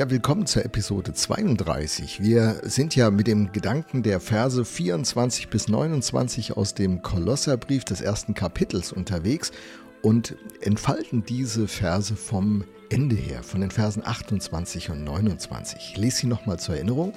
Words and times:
Ja, 0.00 0.08
willkommen 0.08 0.46
zur 0.46 0.64
Episode 0.64 1.12
32. 1.12 2.22
Wir 2.22 2.62
sind 2.64 2.96
ja 2.96 3.10
mit 3.10 3.26
dem 3.26 3.52
Gedanken 3.52 4.02
der 4.02 4.18
Verse 4.18 4.64
24 4.64 5.50
bis 5.50 5.68
29 5.68 6.56
aus 6.56 6.72
dem 6.72 7.02
Kolosserbrief 7.02 7.84
des 7.84 8.00
ersten 8.00 8.32
Kapitels 8.32 8.92
unterwegs 8.92 9.52
und 10.00 10.36
entfalten 10.62 11.22
diese 11.26 11.68
Verse 11.68 12.16
vom 12.16 12.64
Ende 12.88 13.14
her, 13.14 13.42
von 13.42 13.60
den 13.60 13.70
Versen 13.70 14.02
28 14.02 14.88
und 14.88 15.04
29. 15.04 15.90
Ich 15.90 15.98
lese 15.98 16.16
sie 16.16 16.28
nochmal 16.28 16.58
zur 16.58 16.76
Erinnerung, 16.76 17.12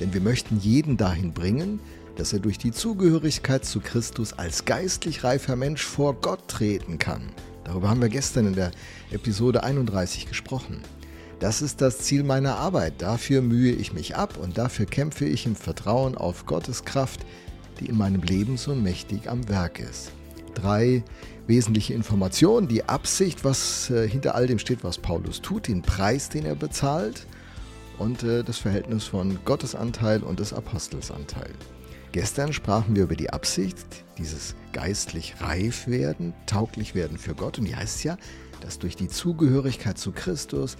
denn 0.00 0.14
wir 0.14 0.22
möchten 0.22 0.58
jeden 0.58 0.96
dahin 0.96 1.34
bringen, 1.34 1.80
dass 2.16 2.32
er 2.32 2.38
durch 2.38 2.56
die 2.56 2.72
Zugehörigkeit 2.72 3.66
zu 3.66 3.80
Christus 3.80 4.32
als 4.32 4.64
geistlich 4.64 5.22
reifer 5.22 5.54
Mensch 5.54 5.84
vor 5.84 6.14
Gott 6.14 6.48
treten 6.48 6.96
kann. 6.96 7.28
Darüber 7.64 7.90
haben 7.90 8.00
wir 8.00 8.08
gestern 8.08 8.46
in 8.46 8.54
der 8.54 8.70
Episode 9.10 9.62
31 9.64 10.26
gesprochen. 10.26 10.80
Das 11.38 11.60
ist 11.60 11.82
das 11.82 11.98
Ziel 11.98 12.22
meiner 12.22 12.56
Arbeit. 12.56 12.94
Dafür 13.02 13.42
mühe 13.42 13.72
ich 13.72 13.92
mich 13.92 14.16
ab 14.16 14.38
und 14.38 14.56
dafür 14.56 14.86
kämpfe 14.86 15.26
ich 15.26 15.44
im 15.44 15.54
Vertrauen 15.54 16.16
auf 16.16 16.46
Gottes 16.46 16.84
Kraft, 16.84 17.26
die 17.78 17.86
in 17.86 17.98
meinem 17.98 18.22
Leben 18.22 18.56
so 18.56 18.74
mächtig 18.74 19.28
am 19.28 19.46
Werk 19.48 19.78
ist. 19.78 20.12
Drei 20.54 21.04
wesentliche 21.46 21.92
Informationen. 21.92 22.68
Die 22.68 22.88
Absicht, 22.88 23.44
was 23.44 23.90
äh, 23.90 24.08
hinter 24.08 24.34
all 24.34 24.46
dem 24.46 24.58
steht, 24.58 24.82
was 24.82 24.96
Paulus 24.96 25.42
tut, 25.42 25.68
den 25.68 25.82
Preis, 25.82 26.30
den 26.30 26.46
er 26.46 26.54
bezahlt 26.54 27.26
und 27.98 28.22
äh, 28.22 28.42
das 28.42 28.56
Verhältnis 28.56 29.04
von 29.04 29.38
Gottesanteil 29.44 30.22
und 30.22 30.40
des 30.40 30.54
Apostellsanteil. 30.54 31.50
Gestern 32.12 32.54
sprachen 32.54 32.96
wir 32.96 33.02
über 33.02 33.14
die 33.14 33.28
Absicht, 33.28 33.76
dieses 34.16 34.54
geistlich 34.72 35.34
reif 35.40 35.86
werden, 35.86 36.32
tauglich 36.46 36.94
werden 36.94 37.18
für 37.18 37.34
Gott. 37.34 37.58
Und 37.58 37.66
die 37.66 37.76
heißt 37.76 38.04
ja, 38.04 38.16
dass 38.62 38.78
durch 38.78 38.96
die 38.96 39.08
Zugehörigkeit 39.08 39.98
zu 39.98 40.12
Christus 40.12 40.78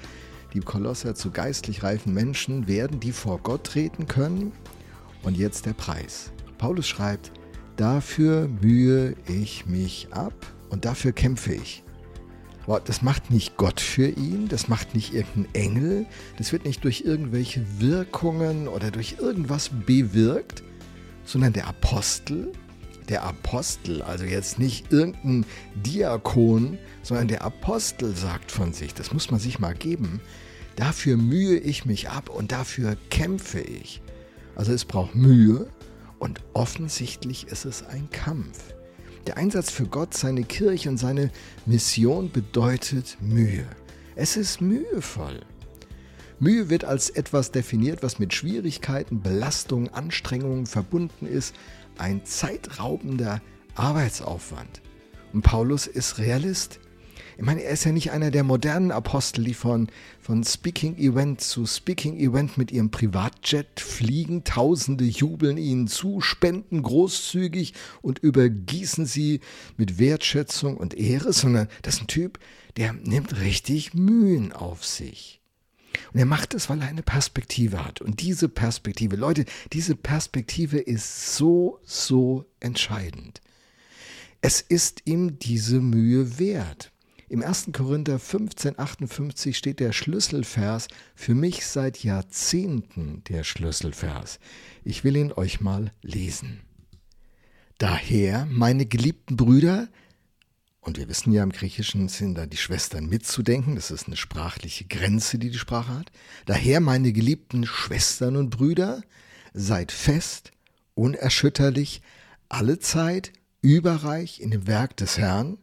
die 0.56 0.60
Kolosser 0.60 1.14
zu 1.14 1.30
geistlich 1.30 1.82
reifen 1.82 2.14
Menschen 2.14 2.66
werden, 2.66 2.98
die 2.98 3.12
vor 3.12 3.38
Gott 3.42 3.64
treten 3.64 4.06
können. 4.06 4.52
Und 5.22 5.36
jetzt 5.36 5.66
der 5.66 5.74
Preis. 5.74 6.32
Paulus 6.56 6.88
schreibt, 6.88 7.30
dafür 7.76 8.48
mühe 8.48 9.14
ich 9.28 9.66
mich 9.66 10.08
ab 10.12 10.34
und 10.70 10.86
dafür 10.86 11.12
kämpfe 11.12 11.52
ich. 11.52 11.82
Das 12.86 13.02
macht 13.02 13.30
nicht 13.30 13.58
Gott 13.58 13.80
für 13.80 14.08
ihn, 14.08 14.48
das 14.48 14.66
macht 14.66 14.94
nicht 14.94 15.12
irgendein 15.12 15.54
Engel, 15.54 16.06
das 16.38 16.52
wird 16.52 16.64
nicht 16.64 16.82
durch 16.84 17.02
irgendwelche 17.02 17.64
Wirkungen 17.78 18.66
oder 18.66 18.90
durch 18.90 19.16
irgendwas 19.20 19.68
bewirkt, 19.68 20.64
sondern 21.24 21.52
der 21.52 21.68
Apostel, 21.68 22.50
der 23.08 23.22
Apostel, 23.22 24.02
also 24.02 24.24
jetzt 24.24 24.58
nicht 24.58 24.92
irgendein 24.92 25.44
Diakon, 25.74 26.78
sondern 27.02 27.28
der 27.28 27.42
Apostel 27.42 28.14
sagt 28.16 28.50
von 28.50 28.72
sich, 28.72 28.94
das 28.94 29.12
muss 29.12 29.30
man 29.30 29.40
sich 29.40 29.58
mal 29.58 29.74
geben, 29.74 30.20
Dafür 30.76 31.16
mühe 31.16 31.56
ich 31.56 31.86
mich 31.86 32.10
ab 32.10 32.28
und 32.28 32.52
dafür 32.52 32.96
kämpfe 33.08 33.60
ich. 33.60 34.02
Also 34.54 34.72
es 34.72 34.84
braucht 34.84 35.14
Mühe 35.14 35.68
und 36.18 36.42
offensichtlich 36.52 37.46
ist 37.46 37.64
es 37.64 37.82
ein 37.82 38.10
Kampf. 38.10 38.74
Der 39.26 39.38
Einsatz 39.38 39.70
für 39.70 39.86
Gott, 39.86 40.14
seine 40.14 40.44
Kirche 40.44 40.90
und 40.90 40.98
seine 40.98 41.30
Mission 41.64 42.30
bedeutet 42.30 43.16
Mühe. 43.22 43.66
Es 44.14 44.36
ist 44.36 44.60
mühevoll. 44.60 45.40
Mühe 46.38 46.68
wird 46.68 46.84
als 46.84 47.08
etwas 47.08 47.50
definiert, 47.50 48.02
was 48.02 48.18
mit 48.18 48.34
Schwierigkeiten, 48.34 49.22
Belastungen, 49.22 49.92
Anstrengungen 49.92 50.66
verbunden 50.66 51.26
ist. 51.26 51.54
Ein 51.98 52.24
zeitraubender 52.24 53.40
Arbeitsaufwand. 53.74 54.82
Und 55.32 55.42
Paulus 55.42 55.86
ist 55.86 56.18
Realist. 56.18 56.80
Ich 57.38 57.44
meine, 57.44 57.62
er 57.62 57.72
ist 57.72 57.84
ja 57.84 57.92
nicht 57.92 58.12
einer 58.12 58.30
der 58.30 58.44
modernen 58.44 58.90
Apostel, 58.90 59.44
die 59.44 59.52
von, 59.52 59.88
von 60.20 60.42
Speaking 60.42 60.96
Event 60.96 61.42
zu 61.42 61.66
Speaking 61.66 62.16
Event 62.16 62.56
mit 62.56 62.72
ihrem 62.72 62.90
Privatjet 62.90 63.78
fliegen. 63.78 64.44
Tausende 64.44 65.04
jubeln 65.04 65.58
ihnen 65.58 65.86
zu, 65.86 66.22
spenden 66.22 66.82
großzügig 66.82 67.74
und 68.00 68.20
übergießen 68.20 69.04
sie 69.04 69.40
mit 69.76 69.98
Wertschätzung 69.98 70.78
und 70.78 70.94
Ehre, 70.94 71.34
sondern 71.34 71.68
das 71.82 71.96
ist 71.96 72.02
ein 72.02 72.06
Typ, 72.06 72.38
der 72.78 72.94
nimmt 72.94 73.38
richtig 73.40 73.92
Mühen 73.92 74.52
auf 74.54 74.84
sich. 74.84 75.42
Und 76.12 76.20
er 76.20 76.26
macht 76.26 76.54
es, 76.54 76.68
weil 76.68 76.80
er 76.80 76.88
eine 76.88 77.02
Perspektive 77.02 77.84
hat. 77.84 78.00
Und 78.00 78.20
diese 78.20 78.48
Perspektive, 78.48 79.16
Leute, 79.16 79.44
diese 79.72 79.96
Perspektive 79.96 80.78
ist 80.78 81.36
so, 81.36 81.80
so 81.84 82.44
entscheidend. 82.60 83.40
Es 84.40 84.60
ist 84.60 85.02
ihm 85.06 85.38
diese 85.38 85.80
Mühe 85.80 86.38
wert. 86.38 86.92
Im 87.28 87.42
1. 87.42 87.70
Korinther 87.72 88.20
15, 88.20 88.78
58 88.78 89.56
steht 89.56 89.80
der 89.80 89.92
Schlüsselvers, 89.92 90.86
für 91.16 91.34
mich 91.34 91.66
seit 91.66 92.04
Jahrzehnten 92.04 93.24
der 93.24 93.42
Schlüsselvers. 93.42 94.38
Ich 94.84 95.02
will 95.02 95.16
ihn 95.16 95.32
euch 95.32 95.60
mal 95.60 95.92
lesen. 96.02 96.60
Daher, 97.78 98.46
meine 98.46 98.86
geliebten 98.86 99.36
Brüder, 99.36 99.88
und 100.86 100.98
wir 100.98 101.08
wissen 101.08 101.32
ja, 101.32 101.42
im 101.42 101.50
Griechischen 101.50 102.08
sind 102.08 102.36
da 102.36 102.46
die 102.46 102.56
Schwestern 102.56 103.06
mitzudenken, 103.06 103.74
das 103.74 103.90
ist 103.90 104.06
eine 104.06 104.16
sprachliche 104.16 104.84
Grenze, 104.84 105.36
die 105.36 105.50
die 105.50 105.58
Sprache 105.58 105.92
hat. 105.92 106.12
Daher, 106.46 106.80
meine 106.80 107.12
geliebten 107.12 107.66
Schwestern 107.66 108.36
und 108.36 108.50
Brüder, 108.50 109.02
seid 109.52 109.90
fest, 109.90 110.52
unerschütterlich, 110.94 112.02
alle 112.48 112.78
Zeit, 112.78 113.32
überreich 113.62 114.40
in 114.40 114.52
dem 114.52 114.68
Werk 114.68 114.96
des 114.96 115.18
Herrn, 115.18 115.58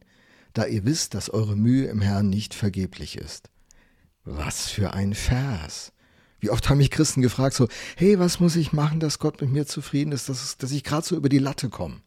da 0.52 0.66
ihr 0.66 0.84
wisst, 0.84 1.14
dass 1.14 1.30
eure 1.30 1.56
Mühe 1.56 1.88
im 1.88 2.02
Herrn 2.02 2.30
nicht 2.30 2.54
vergeblich 2.54 3.18
ist. 3.18 3.50
Was 4.26 4.70
für 4.70 4.94
ein 4.94 5.14
Vers. 5.14 5.94
Wie 6.42 6.50
oft 6.50 6.70
haben 6.70 6.80
mich 6.80 6.92
Christen 6.92 7.22
gefragt, 7.22 7.56
so, 7.56 7.70
hey, 7.96 8.20
was 8.20 8.42
muss 8.42 8.58
ich 8.58 8.74
machen, 8.74 9.00
dass 9.00 9.20
Gott 9.20 9.40
mit 9.40 9.52
mir 9.52 9.66
zufrieden 9.66 10.12
ist, 10.12 10.28
dass, 10.28 10.58
dass 10.58 10.72
ich 10.72 10.84
gerade 10.84 11.08
so 11.08 11.16
über 11.16 11.30
die 11.30 11.40
Latte 11.40 11.70
komme? 11.70 12.02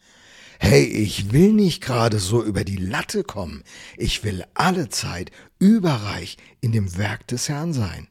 Hey, 0.58 0.84
ich 0.84 1.32
will 1.32 1.52
nicht 1.52 1.82
gerade 1.82 2.18
so 2.18 2.42
über 2.42 2.64
die 2.64 2.76
Latte 2.76 3.24
kommen. 3.24 3.62
Ich 3.96 4.24
will 4.24 4.44
alle 4.54 4.88
Zeit 4.88 5.30
überreich 5.58 6.36
in 6.60 6.72
dem 6.72 6.96
Werk 6.96 7.26
des 7.26 7.48
Herrn 7.48 7.72
sein. 7.72 8.08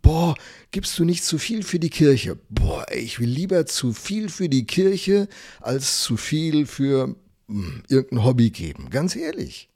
Boah, 0.00 0.34
gibst 0.72 0.98
du 0.98 1.04
nicht 1.04 1.24
zu 1.24 1.38
viel 1.38 1.62
für 1.62 1.78
die 1.78 1.90
Kirche? 1.90 2.36
Boah, 2.48 2.86
ich 2.92 3.20
will 3.20 3.28
lieber 3.28 3.66
zu 3.66 3.92
viel 3.92 4.28
für 4.28 4.48
die 4.48 4.66
Kirche 4.66 5.28
als 5.60 6.02
zu 6.02 6.16
viel 6.16 6.66
für 6.66 7.14
hm, 7.48 7.82
irgendein 7.88 8.24
Hobby 8.24 8.50
geben. 8.50 8.90
Ganz 8.90 9.14
ehrlich. 9.14 9.68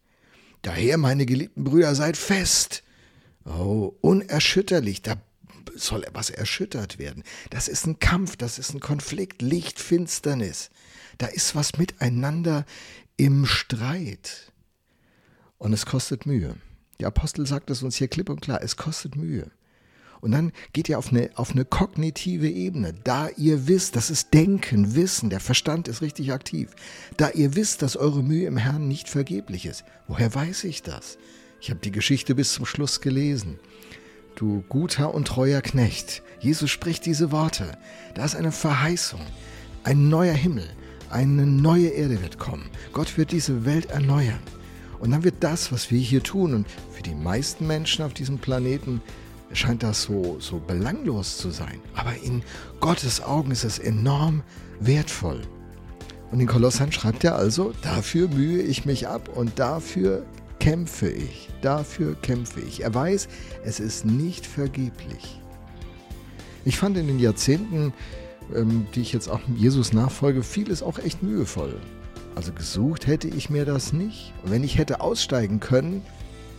Daher, 0.63 0.99
meine 0.99 1.27
geliebten 1.27 1.63
Brüder, 1.63 1.95
seid 1.95 2.17
fest. 2.17 2.83
Oh, 3.45 3.95
unerschütterlich. 4.01 5.03
Da 5.03 5.23
soll 5.75 6.05
etwas 6.05 6.31
erschüttert 6.31 6.99
werden. 6.99 7.23
Das 7.51 7.69
ist 7.69 7.87
ein 7.87 7.99
Kampf, 7.99 8.37
das 8.37 8.59
ist 8.59 8.75
ein 8.75 8.81
Konflikt, 8.81 9.43
Licht, 9.43 9.81
Finsternis. 9.81 10.71
Da 11.19 11.27
ist 11.27 11.55
was 11.55 11.79
miteinander 11.79 12.65
im 13.17 13.47
Streit. 13.47 14.53
Und 15.59 15.73
es 15.73 15.87
kostet 15.87 16.27
Mühe. 16.27 16.57
Der 17.01 17.09
Apostel 17.09 17.47
sagt 17.47 17.71
es 17.71 17.83
uns 17.83 17.97
hier 17.97 18.09
klipp 18.09 18.29
und 18.29 18.41
klar, 18.41 18.61
es 18.63 18.77
kostet 18.77 19.17
Mühe. 19.17 19.51
Und 20.21 20.33
dann 20.33 20.53
geht 20.73 20.89
ihr 20.89 20.99
auf 20.99 21.11
eine, 21.11 21.31
auf 21.35 21.53
eine 21.53 21.65
kognitive 21.65 22.49
Ebene. 22.49 22.95
Da 23.05 23.29
ihr 23.37 23.69
wisst, 23.69 23.97
das 23.97 24.11
ist 24.11 24.33
Denken, 24.33 24.95
Wissen, 24.95 25.31
der 25.31 25.41
Verstand 25.41 25.89
ist 25.89 26.03
richtig 26.03 26.33
aktiv. 26.33 26.71
Da 27.17 27.31
ihr 27.31 27.55
wisst, 27.55 27.83
dass 27.83 27.97
eure 27.97 28.23
Mühe 28.23 28.47
im 28.47 28.57
Herrn 28.57 28.89
nicht 28.89 29.09
vergeblich 29.09 29.67
ist. 29.67 29.85
Woher 30.09 30.35
weiß 30.35 30.65
ich 30.65 30.83
das? 30.83 31.19
Ich 31.61 31.71
habe 31.71 31.81
die 31.81 31.93
Geschichte 31.93 32.35
bis 32.35 32.55
zum 32.55 32.67
Schluss 32.67 33.01
gelesen. 33.01 33.59
Du 34.37 34.63
guter 34.69 35.15
und 35.15 35.27
treuer 35.27 35.63
Knecht, 35.63 36.23
Jesus 36.41 36.71
spricht 36.71 37.07
diese 37.07 37.33
Worte. 37.33 37.73
Da 38.15 38.23
ist 38.23 38.37
eine 38.37 38.53
Verheißung, 38.53 39.23
ein 39.83 40.11
neuer 40.11 40.35
Himmel, 40.35 40.69
eine 41.09 41.47
neue 41.47 41.89
Erde 41.89 42.21
wird 42.21 42.39
kommen. 42.39 42.69
Gott 42.93 43.17
wird 43.17 43.33
diese 43.33 43.65
Welt 43.65 43.87
erneuern. 43.87 44.43
Und 45.01 45.13
dann 45.13 45.25
wird 45.25 45.37
das, 45.41 45.73
was 45.73 45.91
wir 45.91 45.99
hier 45.99 46.23
tun, 46.23 46.53
und 46.53 46.67
für 46.93 47.03
die 47.03 47.15
meisten 47.15 47.67
Menschen 47.67 48.05
auf 48.05 48.13
diesem 48.13 48.37
Planeten 48.37 49.01
scheint 49.53 49.83
das 49.83 50.03
so, 50.03 50.37
so 50.39 50.59
belanglos 50.59 51.39
zu 51.39 51.51
sein. 51.51 51.81
Aber 51.95 52.13
in 52.23 52.43
Gottes 52.81 53.23
Augen 53.23 53.53
ist 53.53 53.65
es 53.65 53.79
enorm 53.79 54.43
wertvoll. 54.81 55.41
Und 56.31 56.41
in 56.41 56.47
Kolossern 56.47 56.93
schreibt 56.93 57.25
er 57.25 57.37
also, 57.37 57.73
dafür 57.81 58.29
mühe 58.29 58.61
ich 58.61 58.85
mich 58.85 59.09
ab 59.09 59.31
und 59.35 59.59
dafür 59.59 60.27
kämpfe 60.67 61.09
ich. 61.09 61.49
Dafür 61.63 62.17
kämpfe 62.23 62.59
ich. 62.59 62.83
Er 62.83 62.93
weiß, 62.93 63.29
es 63.65 63.79
ist 63.79 64.05
nicht 64.05 64.45
vergeblich. 64.45 65.41
Ich 66.65 66.77
fand 66.77 66.97
in 66.97 67.07
den 67.07 67.21
Jahrzehnten, 67.21 67.93
ähm, 68.53 68.89
die 68.93 69.03
ich 69.03 69.13
jetzt 69.13 69.29
auch 69.29 69.39
Jesus 69.55 69.93
nachfolge, 69.93 70.43
vieles 70.43 70.83
auch 70.83 70.99
echt 70.99 71.23
mühevoll. 71.23 71.77
Also 72.35 72.53
gesucht 72.53 73.07
hätte 73.07 73.29
ich 73.29 73.49
mir 73.49 73.65
das 73.65 73.93
nicht. 73.93 74.35
Und 74.43 74.51
wenn 74.51 74.65
ich 74.65 74.77
hätte 74.77 75.01
aussteigen 75.01 75.61
können, 75.61 76.03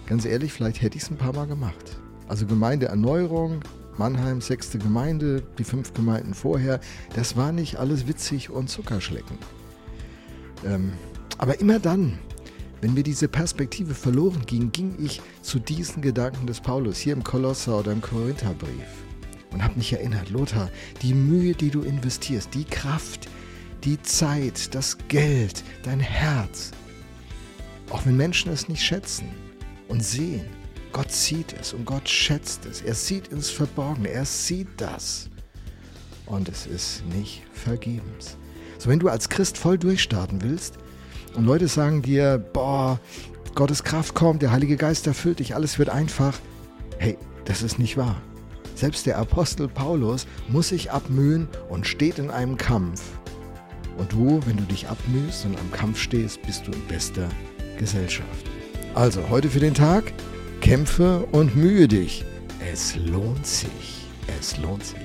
ganz 0.05 0.23
ehrlich, 0.23 0.53
vielleicht 0.53 0.81
hätte 0.81 0.95
ich 0.95 1.03
es 1.03 1.11
ein 1.11 1.17
paar 1.17 1.33
Mal 1.33 1.47
gemacht. 1.47 1.99
Also 2.29 2.45
Gemeindeerneuerung, 2.45 3.59
Mannheim, 3.97 4.39
sechste 4.39 4.77
Gemeinde, 4.77 5.43
die 5.57 5.65
fünf 5.65 5.93
Gemeinden 5.93 6.33
vorher, 6.33 6.79
das 7.13 7.35
war 7.35 7.51
nicht 7.51 7.75
alles 7.75 8.07
witzig 8.07 8.51
und 8.51 8.69
Zuckerschlecken. 8.69 9.37
Ähm, 10.65 10.93
aber 11.37 11.59
immer 11.59 11.79
dann, 11.79 12.17
wenn 12.81 12.93
mir 12.93 13.03
diese 13.03 13.27
Perspektive 13.27 13.93
verloren 13.93 14.45
ging, 14.45 14.71
ging 14.71 14.95
ich 15.03 15.21
zu 15.41 15.59
diesen 15.59 16.01
Gedanken 16.01 16.47
des 16.47 16.61
Paulus 16.61 16.97
hier 16.97 17.13
im 17.13 17.23
Kolosser 17.23 17.79
oder 17.79 17.91
im 17.91 18.01
Korintherbrief 18.01 19.05
und 19.51 19.63
habe 19.63 19.75
mich 19.75 19.93
erinnert, 19.93 20.29
Lothar, 20.29 20.69
die 21.01 21.13
Mühe, 21.13 21.53
die 21.53 21.69
du 21.69 21.81
investierst, 21.81 22.53
die 22.53 22.65
Kraft, 22.65 23.27
die 23.83 24.01
Zeit, 24.01 24.73
das 24.75 24.97
Geld, 25.07 25.63
dein 25.83 25.99
Herz, 25.99 26.71
auch 27.89 28.05
wenn 28.05 28.17
Menschen 28.17 28.51
es 28.51 28.67
nicht 28.67 28.83
schätzen 28.83 29.29
und 29.87 30.03
sehen, 30.03 30.45
Gott 30.91 31.11
sieht 31.11 31.53
es 31.59 31.73
und 31.73 31.85
Gott 31.85 32.07
schätzt 32.09 32.65
es. 32.65 32.81
Er 32.81 32.95
sieht 32.95 33.27
ins 33.29 33.49
Verborgene, 33.49 34.09
er 34.09 34.25
sieht 34.25 34.69
das. 34.77 35.29
Und 36.25 36.49
es 36.49 36.65
ist 36.65 37.05
nicht 37.05 37.43
vergebens. 37.53 38.37
So, 38.77 38.89
wenn 38.89 38.99
du 38.99 39.07
als 39.07 39.29
Christ 39.29 39.57
voll 39.57 39.77
durchstarten 39.77 40.41
willst 40.41 40.77
und 41.35 41.45
Leute 41.45 41.67
sagen 41.67 42.01
dir, 42.01 42.37
boah, 42.37 42.99
Gottes 43.55 43.83
Kraft 43.83 44.13
kommt, 44.13 44.41
der 44.41 44.51
Heilige 44.51 44.77
Geist 44.77 45.07
erfüllt 45.07 45.39
dich, 45.39 45.55
alles 45.55 45.79
wird 45.79 45.89
einfach. 45.89 46.39
Hey, 46.99 47.17
das 47.45 47.63
ist 47.63 47.79
nicht 47.79 47.97
wahr. 47.97 48.21
Selbst 48.75 49.07
der 49.07 49.17
Apostel 49.17 49.67
Paulus 49.67 50.27
muss 50.47 50.69
sich 50.69 50.91
abmühen 50.91 51.47
und 51.69 51.87
steht 51.87 52.19
in 52.19 52.29
einem 52.29 52.57
Kampf. 52.57 53.01
Und 53.97 54.11
du, 54.11 54.39
wenn 54.45 54.57
du 54.57 54.63
dich 54.63 54.87
abmühst 54.87 55.45
und 55.45 55.57
am 55.59 55.71
Kampf 55.71 55.99
stehst, 55.99 56.41
bist 56.43 56.67
du 56.67 56.71
in 56.71 56.85
bester 56.87 57.27
Gesellschaft. 57.79 58.45
Also 58.93 59.27
heute 59.29 59.49
für 59.49 59.59
den 59.59 59.73
Tag, 59.73 60.13
kämpfe 60.61 61.25
und 61.31 61.55
mühe 61.55 61.87
dich. 61.87 62.23
Es 62.71 62.95
lohnt 62.95 63.45
sich. 63.45 64.05
Es 64.39 64.57
lohnt 64.57 64.83
sich. 64.85 64.97